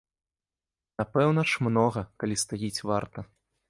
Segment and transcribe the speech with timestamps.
[1.03, 3.19] Напэўна ж, многа, калі стаіць варта.